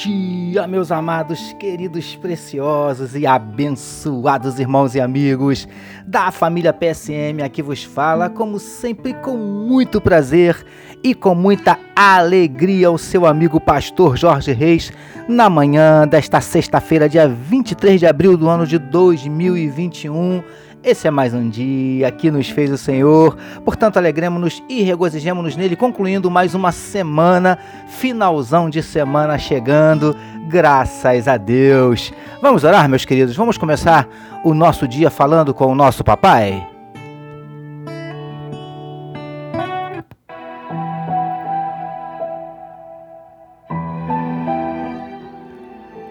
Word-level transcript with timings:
dia, 0.00 0.66
meus 0.66 0.90
amados, 0.90 1.52
queridos, 1.58 2.16
preciosos 2.16 3.14
e 3.14 3.26
abençoados 3.26 4.58
irmãos 4.58 4.94
e 4.94 5.00
amigos 5.00 5.68
da 6.06 6.30
família 6.30 6.72
PSM. 6.72 7.42
Aqui 7.44 7.60
vos 7.60 7.84
fala, 7.84 8.30
como 8.30 8.58
sempre, 8.58 9.12
com 9.12 9.36
muito 9.36 10.00
prazer 10.00 10.64
e 11.04 11.14
com 11.14 11.34
muita 11.34 11.78
alegria, 11.94 12.90
o 12.90 12.96
seu 12.96 13.26
amigo 13.26 13.60
pastor 13.60 14.16
Jorge 14.16 14.52
Reis, 14.52 14.90
na 15.28 15.50
manhã 15.50 16.08
desta 16.08 16.40
sexta-feira, 16.40 17.06
dia 17.06 17.28
23 17.28 18.00
de 18.00 18.06
abril 18.06 18.38
do 18.38 18.48
ano 18.48 18.66
de 18.66 18.78
2021 18.78 20.42
esse 20.82 21.06
é 21.06 21.10
mais 21.10 21.34
um 21.34 21.48
dia 21.48 22.10
que 22.10 22.30
nos 22.30 22.48
fez 22.48 22.70
o 22.70 22.78
Senhor, 22.78 23.36
portanto, 23.64 23.98
alegremos-nos 23.98 24.62
e 24.68 24.82
regozijemos-nos 24.82 25.54
nele, 25.54 25.76
concluindo 25.76 26.30
mais 26.30 26.54
uma 26.54 26.72
semana, 26.72 27.58
finalzão 27.86 28.70
de 28.70 28.82
semana 28.82 29.36
chegando, 29.36 30.16
graças 30.48 31.28
a 31.28 31.36
Deus. 31.36 32.12
Vamos 32.40 32.64
orar, 32.64 32.88
meus 32.88 33.04
queridos, 33.04 33.36
vamos 33.36 33.58
começar 33.58 34.08
o 34.42 34.54
nosso 34.54 34.88
dia 34.88 35.10
falando 35.10 35.52
com 35.52 35.66
o 35.66 35.74
nosso 35.74 36.02
papai? 36.02 36.66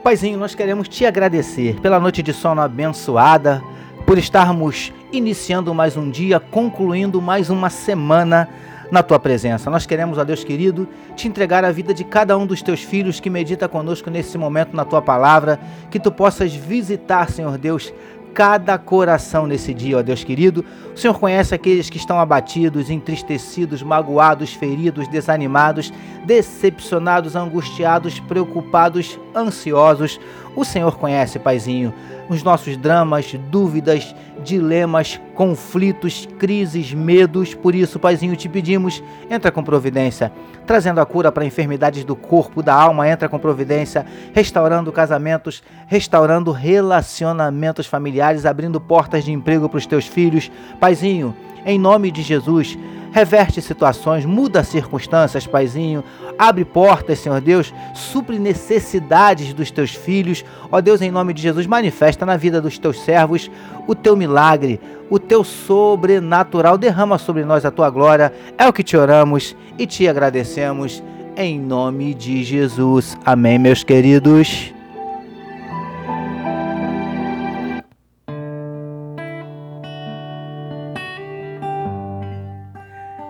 Paizinho, 0.03 0.38
nós 0.38 0.53
queremos 0.53 0.88
te 0.88 1.05
agradecer 1.05 1.80
pela 1.81 1.99
noite 1.99 2.21
de 2.21 2.33
sono 2.33 2.61
abençoada 2.61 3.61
por 4.09 4.17
estarmos 4.17 4.91
iniciando 5.11 5.71
mais 5.71 5.95
um 5.95 6.09
dia, 6.09 6.39
concluindo 6.39 7.21
mais 7.21 7.52
uma 7.52 7.69
semana 7.69 8.49
na 8.89 9.03
tua 9.03 9.19
presença. 9.19 9.69
Nós 9.69 9.85
queremos, 9.85 10.17
ó 10.17 10.23
Deus 10.23 10.43
querido, 10.43 10.89
te 11.15 11.27
entregar 11.27 11.63
a 11.63 11.71
vida 11.71 11.93
de 11.93 12.03
cada 12.03 12.35
um 12.35 12.47
dos 12.47 12.63
teus 12.63 12.81
filhos 12.81 13.19
que 13.19 13.30
medita 13.30 13.67
conosco 13.67 14.09
nesse 14.09 14.35
momento 14.35 14.75
na 14.75 14.83
tua 14.83 14.99
palavra, 14.99 15.59
que 15.91 15.99
tu 15.99 16.11
possas 16.11 16.55
visitar, 16.55 17.30
Senhor 17.30 17.55
Deus, 17.55 17.93
cada 18.33 18.80
coração 18.80 19.45
nesse 19.45 19.75
dia, 19.75 19.99
ó 19.99 20.02
Deus 20.02 20.23
querido. 20.23 20.65
O 20.95 20.97
Senhor 20.97 21.19
conhece 21.19 21.53
aqueles 21.53 21.87
que 21.87 21.97
estão 21.97 22.19
abatidos, 22.19 22.89
entristecidos, 22.89 23.83
magoados, 23.83 24.53
feridos, 24.53 25.07
desanimados, 25.07 25.93
decepcionados, 26.25 27.35
angustiados, 27.35 28.19
preocupados, 28.21 29.19
ansiosos. 29.35 30.19
O 30.55 30.66
Senhor 30.66 30.97
conhece, 30.97 31.39
Paizinho, 31.39 31.94
os 32.28 32.44
nossos 32.44 32.75
dramas, 32.75 33.33
dúvidas, 33.50 34.16
dilemas, 34.44 35.19
conflitos, 35.36 36.28
crises, 36.38 36.94
medos. 36.94 37.53
Por 37.53 37.73
isso, 37.73 38.00
Paizinho, 38.00 38.36
te 38.36 38.50
pedimos, 38.50 39.02
entra 39.30 39.52
com 39.52 39.64
providência, 39.64 40.31
trazendo 40.66 41.00
a 41.02 41.05
cura 41.05 41.31
para 41.31 41.45
enfermidades 41.45 42.03
do 42.03 42.16
corpo, 42.16 42.61
da 42.61 42.73
alma, 42.73 43.09
entra 43.09 43.30
com 43.30 43.39
providência, 43.39 44.05
restaurando 44.33 44.92
casamentos, 44.92 45.64
restaurando 45.88 46.52
relacionamentos 46.52 47.88
familiares, 47.88 48.45
abrindo 48.45 48.80
portas 48.81 49.23
de 49.23 49.31
emprego 49.31 49.70
para 49.70 49.77
os 49.77 49.86
teus 49.86 50.05
filhos. 50.05 50.52
Paizinho, 50.80 51.36
em 51.66 51.80
nome 51.80 52.11
de 52.11 52.22
Jesus, 52.22 52.77
reverte 53.11 53.61
situações, 53.61 54.25
muda 54.25 54.63
circunstâncias, 54.63 55.47
Paizinho, 55.47 56.03
abre 56.38 56.63
portas, 56.63 57.19
Senhor 57.19 57.41
Deus, 57.41 57.73
supre 57.93 58.39
necessidades 58.39 59.53
dos 59.53 59.71
teus 59.71 59.92
filhos. 59.92 60.43
Ó 60.71 60.80
Deus, 60.81 61.02
em 61.02 61.11
nome 61.11 61.33
de 61.33 61.42
Jesus, 61.42 61.65
manifesta 61.65 62.25
na 62.25 62.37
vida 62.37 62.61
dos 62.61 62.77
teus 62.77 62.99
servos 63.02 63.49
o 63.87 63.95
teu 63.95 64.15
milagre, 64.15 64.80
o 65.09 65.20
teu 65.20 65.43
sobrenatural. 65.43 66.77
Derrama 66.77 67.17
sobre 67.17 67.43
nós 67.43 67.65
a 67.65 67.71
tua 67.71 67.89
glória. 67.89 68.33
É 68.58 68.67
o 68.67 68.73
que 68.73 68.83
te 68.83 68.95
oramos 68.95 69.55
e 69.77 69.86
te 69.86 70.08
agradecemos. 70.08 71.03
Em 71.36 71.59
nome 71.59 72.14
de 72.14 72.43
Jesus. 72.43 73.17
Amém, 73.26 73.58
meus 73.58 73.83
queridos. 73.83 74.78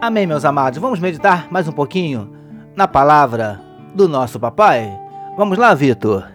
Amém, 0.02 0.26
meus 0.26 0.46
amados. 0.46 0.80
Vamos 0.80 0.98
meditar 0.98 1.52
mais 1.52 1.68
um 1.68 1.74
pouquinho 1.74 2.34
na 2.74 2.88
palavra 2.88 3.60
do 3.94 4.08
nosso 4.08 4.40
papai? 4.40 4.98
Vamos 5.36 5.58
lá, 5.58 5.74
Vitor. 5.74 6.26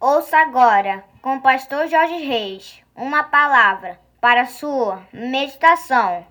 Ouça 0.00 0.36
agora, 0.38 1.04
com 1.22 1.36
o 1.36 1.40
pastor 1.40 1.86
Jorge 1.86 2.16
Reis, 2.16 2.80
uma 2.96 3.22
palavra 3.22 4.00
para 4.20 4.46
sua 4.46 5.02
meditação. 5.12 6.24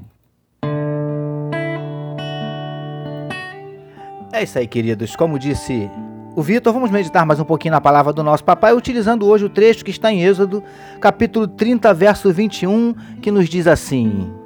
É 4.34 4.44
isso 4.44 4.60
aí, 4.60 4.68
queridos. 4.68 5.16
Como 5.16 5.40
disse 5.40 5.90
o 6.36 6.42
Vitor, 6.42 6.74
vamos 6.74 6.92
meditar 6.92 7.26
mais 7.26 7.40
um 7.40 7.46
pouquinho 7.46 7.74
na 7.74 7.82
palavra 7.82 8.12
do 8.12 8.24
nosso 8.24 8.44
papai, 8.44 8.74
utilizando 8.74 9.26
hoje 9.26 9.46
o 9.46 9.50
trecho 9.50 9.86
que 9.86 9.92
está 9.92 10.12
em 10.12 10.22
Êxodo, 10.22 10.62
capítulo 11.00 11.48
30, 11.48 11.94
verso 11.94 12.30
21, 12.34 12.94
que 13.22 13.32
nos 13.32 13.48
diz 13.48 13.68
assim: 13.68 14.41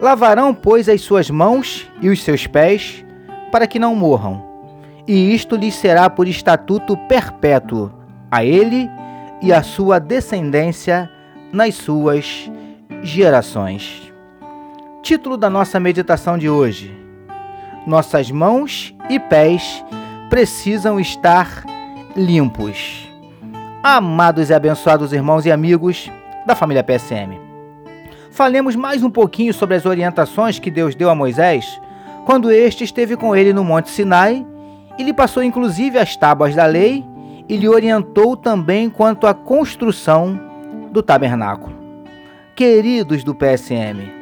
Lavarão, 0.00 0.54
pois, 0.54 0.88
as 0.88 1.02
suas 1.02 1.28
mãos 1.28 1.86
e 2.00 2.08
os 2.08 2.22
seus 2.22 2.46
pés, 2.46 3.04
para 3.52 3.66
que 3.66 3.78
não 3.78 3.94
morram. 3.94 4.42
E 5.06 5.34
isto 5.34 5.56
lhes 5.56 5.74
será 5.74 6.08
por 6.08 6.26
estatuto 6.26 6.96
perpétuo, 7.06 7.92
a 8.30 8.42
ele 8.42 8.88
e 9.42 9.52
a 9.52 9.62
sua 9.62 10.00
descendência 10.00 11.10
nas 11.52 11.74
suas 11.74 12.50
gerações. 13.02 14.10
Título 15.02 15.36
da 15.36 15.50
nossa 15.50 15.78
meditação 15.78 16.38
de 16.38 16.48
hoje: 16.48 16.96
Nossas 17.86 18.30
mãos 18.30 18.94
e 19.10 19.18
pés 19.18 19.84
precisam 20.30 20.98
estar 20.98 21.64
limpos. 22.16 23.06
Amados 23.82 24.48
e 24.48 24.54
abençoados 24.54 25.12
irmãos 25.12 25.44
e 25.44 25.52
amigos 25.52 26.10
da 26.46 26.54
família 26.54 26.84
PSM 26.84 27.49
falemos 28.30 28.76
mais 28.76 29.02
um 29.02 29.10
pouquinho 29.10 29.52
sobre 29.52 29.76
as 29.76 29.86
orientações 29.86 30.58
que 30.58 30.70
Deus 30.70 30.94
deu 30.94 31.10
a 31.10 31.14
Moisés 31.14 31.80
quando 32.24 32.50
este 32.50 32.84
esteve 32.84 33.16
com 33.16 33.34
ele 33.34 33.52
no 33.52 33.64
Monte 33.64 33.90
Sinai 33.90 34.46
e 34.98 35.02
lhe 35.02 35.12
passou 35.12 35.42
inclusive 35.42 35.98
as 35.98 36.16
tábuas 36.16 36.54
da 36.54 36.66
lei 36.66 37.04
e 37.48 37.56
lhe 37.56 37.68
orientou 37.68 38.36
também 38.36 38.88
quanto 38.88 39.26
à 39.26 39.34
construção 39.34 40.38
do 40.92 41.02
tabernáculo. 41.02 41.74
Queridos 42.54 43.24
do 43.24 43.34
PSM, 43.34 44.12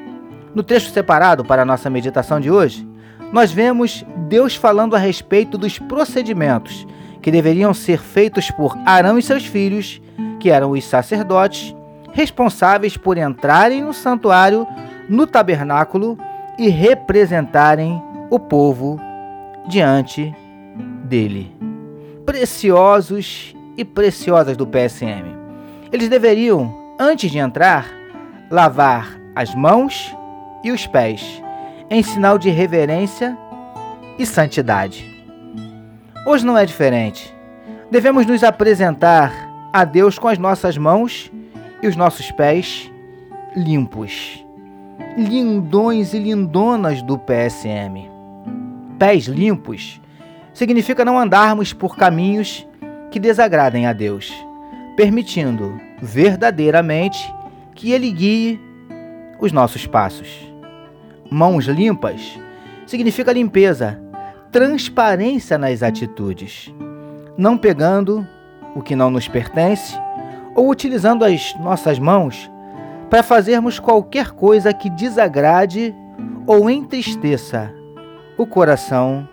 no 0.55 0.63
trecho 0.63 0.91
separado 0.91 1.45
para 1.45 1.63
a 1.63 1.65
nossa 1.65 1.91
meditação 1.91 2.41
de 2.41 2.51
hoje, 2.51 2.89
nós 3.33 3.53
vemos 3.53 4.05
Deus 4.29 4.55
falando 4.55 4.97
a 4.97 4.99
respeito 4.99 5.59
dos 5.59 5.79
procedimentos 5.79 6.87
que 7.21 7.31
deveriam 7.31 7.75
ser 7.75 7.99
feitos 7.99 8.51
por 8.51 8.77
Arão 8.87 9.19
e 9.19 9.23
seus 9.23 9.45
filhos, 9.45 10.01
que 10.41 10.51
eram 10.51 10.71
os 10.71 10.85
sacerdotes, 10.85 11.75
responsáveis 12.19 12.97
por 12.97 13.17
entrarem 13.17 13.81
no 13.81 13.95
santuário, 13.95 14.67
no 15.09 15.25
tabernáculo 15.25 16.19
e 16.59 16.69
representarem 16.69 18.03
o 18.29 18.41
povo 18.41 19.01
diante 19.69 20.35
dele. 21.05 21.57
Preciosos 22.27 23.55
e 23.77 23.85
preciosas 23.85 24.57
do 24.57 24.67
PSM. 24.67 25.33
Eles 25.93 26.09
deveriam, 26.09 26.77
antes 26.99 27.31
de 27.31 27.39
entrar, 27.39 27.87
lavar 28.51 29.17
as 29.37 29.55
mãos 29.55 30.13
e 30.65 30.73
os 30.73 30.89
pés, 30.89 31.41
em 31.89 32.03
sinal 32.03 32.37
de 32.37 32.51
reverência 32.51 33.39
e 34.19 34.27
santidade. 34.27 35.07
Hoje 36.27 36.45
não 36.45 36.59
é 36.59 36.67
diferente. 36.67 37.33
Devemos 37.93 38.27
nos 38.27 38.43
apresentar 38.43 39.33
a 39.73 39.85
Deus 39.85 40.19
com 40.19 40.27
as 40.27 40.37
nossas 40.37 40.77
mãos 40.77 41.31
e 41.83 41.87
os 41.87 41.97
nossos 41.97 42.31
pés 42.31 42.91
limpos. 43.57 44.45
Lindões 45.17 46.13
e 46.13 46.19
lindonas 46.19 47.03
do 47.03 47.19
PSM. 47.19 48.11
Pés 48.99 49.25
limpos 49.25 50.01
significa 50.53 51.05
não 51.05 51.19
andarmos 51.19 51.73
por 51.73 51.97
caminhos 51.97 52.67
que 53.11 53.21
desagradem 53.21 53.87
a 53.87 53.93
Deus, 53.93 54.33
permitindo 54.97 55.81
verdadeiramente 56.01 57.33
que 57.75 57.93
Ele 57.93 58.11
guie 58.11 58.61
os 59.41 59.53
nossos 59.53 59.87
passos. 59.87 60.29
Mãos 61.31 61.67
limpas 61.67 62.39
significa 62.87 63.33
limpeza, 63.33 64.01
transparência 64.51 65.59
nas 65.59 65.83
atitudes, 65.83 66.73
não 67.37 67.57
pegando 67.57 68.27
o 68.75 68.83
que 68.83 68.97
não 68.97 69.11
nos 69.11 69.29
pertence 69.29 69.95
ou 70.59 70.69
utilizando 70.69 71.25
as 71.25 71.55
nossas 71.61 72.01
mãos 72.01 72.51
para 73.09 73.23
fazermos 73.23 73.79
qualquer 73.79 74.33
coisa 74.33 74.75
que 74.75 74.91
desagrade 74.91 75.95
ou 76.49 76.69
entristeça 76.69 77.73
o 78.37 78.45
coração 78.45 79.29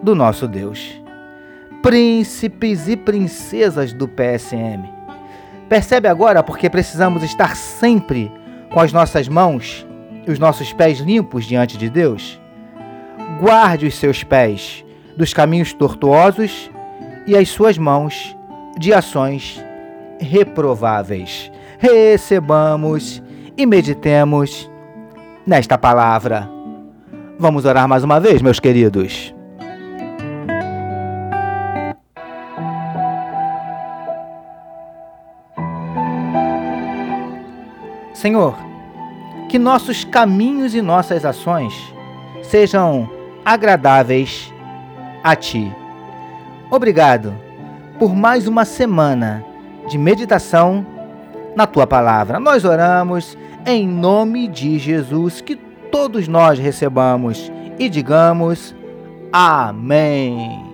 do 0.00 0.14
nosso 0.14 0.46
Deus. 0.46 1.02
Príncipes 1.82 2.86
e 2.86 2.96
princesas 2.96 3.92
do 3.92 4.06
PSM. 4.06 4.88
Percebe 5.68 6.06
agora 6.06 6.40
porque 6.40 6.70
precisamos 6.70 7.24
estar 7.24 7.56
sempre 7.56 8.30
com 8.70 8.78
as 8.78 8.92
nossas 8.92 9.26
mãos 9.26 9.84
e 10.24 10.30
os 10.30 10.38
nossos 10.38 10.72
pés 10.72 11.00
limpos 11.00 11.46
diante 11.46 11.76
de 11.76 11.90
Deus? 11.90 12.40
Guarde 13.40 13.86
os 13.86 13.96
seus 13.96 14.22
pés 14.22 14.84
dos 15.16 15.34
caminhos 15.34 15.72
tortuosos 15.72 16.70
e 17.26 17.36
as 17.36 17.48
suas 17.48 17.76
mãos 17.76 18.36
de 18.78 18.94
ações 18.94 19.60
reprováveis. 20.20 21.50
Recebamos 21.78 23.22
e 23.56 23.66
meditemos 23.66 24.70
nesta 25.46 25.76
palavra. 25.76 26.48
Vamos 27.38 27.64
orar 27.64 27.88
mais 27.88 28.04
uma 28.04 28.20
vez, 28.20 28.40
meus 28.40 28.60
queridos. 28.60 29.34
Senhor, 38.14 38.56
que 39.48 39.58
nossos 39.58 40.04
caminhos 40.04 40.76
e 40.76 40.80
nossas 40.80 41.24
ações 41.24 41.74
sejam 42.42 43.10
agradáveis 43.44 44.52
a 45.24 45.34
Ti. 45.34 45.74
Obrigado 46.70 47.34
por 47.98 48.14
mais 48.14 48.46
uma 48.46 48.64
semana 48.64 49.44
de 49.88 49.98
meditação 49.98 50.86
na 51.54 51.66
Tua 51.66 51.86
palavra. 51.86 52.40
Nós 52.40 52.64
oramos 52.64 53.36
em 53.66 53.86
nome 53.86 54.48
de 54.48 54.78
Jesus, 54.78 55.40
que 55.40 55.56
todos 55.90 56.26
nós 56.26 56.58
recebamos 56.58 57.50
e 57.78 57.88
digamos 57.88 58.74
Amém. 59.32 60.72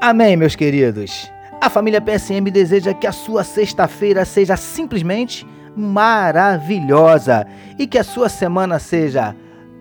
Amém, 0.00 0.36
meus 0.36 0.54
queridos. 0.54 1.32
A 1.60 1.70
família 1.70 1.98
PSM 1.98 2.50
deseja 2.52 2.92
que 2.92 3.06
a 3.06 3.12
sua 3.12 3.42
sexta-feira 3.42 4.24
seja 4.24 4.54
simplesmente 4.54 5.46
maravilhosa 5.74 7.46
e 7.78 7.86
que 7.86 7.96
a 7.96 8.04
sua 8.04 8.28
semana 8.28 8.78
seja 8.78 9.34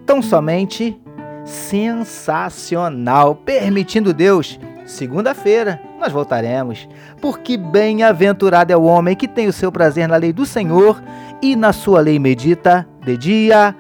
tão 0.06 0.22
somente 0.22 0.98
sensacional. 1.46 3.36
Permitindo 3.36 4.14
Deus, 4.14 4.60
segunda-feira 4.86 5.82
nós 6.00 6.12
voltaremos, 6.12 6.88
porque 7.22 7.58
bem-aventurado 7.58 8.74
é 8.74 8.78
o 8.78 8.84
homem 8.84 9.16
que 9.16 9.28
tem 9.28 9.48
o 9.48 9.54
seu 9.54 9.72
prazer 9.72 10.08
na 10.08 10.18
lei 10.18 10.34
do 10.34 10.46
Senhor 10.46 11.02
e 11.42 11.56
na 11.56 11.74
sua 11.74 12.02
lei 12.02 12.20
medita 12.20 12.88
de 13.04 13.18
dia 13.18 13.76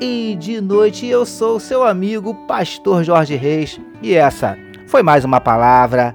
e 0.00 0.36
de 0.38 0.60
noite. 0.60 1.06
Eu 1.06 1.26
sou 1.26 1.60
seu 1.60 1.84
amigo, 1.84 2.34
pastor 2.46 3.04
Jorge 3.04 3.36
Reis, 3.36 3.80
e 4.02 4.14
essa 4.14 4.56
foi 4.86 5.02
mais 5.02 5.24
uma 5.24 5.40
palavra 5.40 6.14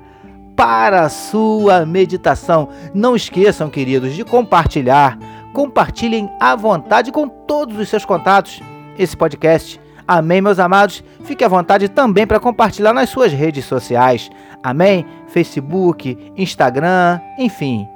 para 0.55 1.01
a 1.01 1.09
sua 1.09 1.85
meditação. 1.85 2.69
Não 2.93 3.15
esqueçam, 3.15 3.69
queridos, 3.69 4.13
de 4.13 4.23
compartilhar. 4.23 5.17
Compartilhem 5.53 6.29
à 6.39 6.55
vontade 6.55 7.11
com 7.11 7.27
todos 7.27 7.77
os 7.77 7.89
seus 7.89 8.05
contatos 8.05 8.61
esse 8.97 9.17
podcast. 9.17 9.79
Amém, 10.13 10.41
meus 10.41 10.59
amados? 10.59 11.01
Fique 11.23 11.41
à 11.41 11.47
vontade 11.47 11.87
também 11.87 12.27
para 12.27 12.37
compartilhar 12.37 12.91
nas 12.91 13.09
suas 13.09 13.31
redes 13.31 13.63
sociais. 13.63 14.29
Amém? 14.61 15.05
Facebook, 15.29 16.33
Instagram, 16.35 17.17
enfim. 17.37 17.87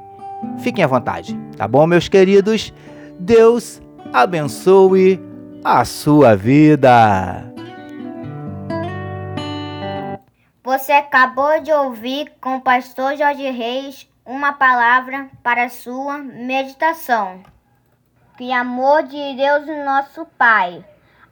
Fiquem 0.59 0.81
à 0.81 0.88
vontade, 0.88 1.38
tá 1.57 1.67
bom, 1.67 1.85
meus 1.85 2.07
queridos? 2.07 2.73
Deus 3.19 3.81
abençoe 4.13 5.21
a 5.62 5.83
sua 5.83 6.38
vida. 6.38 7.53
Você 10.63 10.94
acabou 10.94 11.59
de 11.61 11.73
ouvir 11.73 12.31
com 12.39 12.56
o 12.56 12.61
pastor 12.61 13.18
Jorge 13.18 13.51
Reis 13.51 14.09
uma 14.25 14.53
palavra 14.53 15.27
para 15.44 15.68
sua 15.68 16.19
meditação. 16.19 17.44
Que 18.38 18.53
amor 18.53 19.03
de 19.03 19.35
Deus, 19.35 19.68
nosso 19.83 20.25
Pai, 20.38 20.81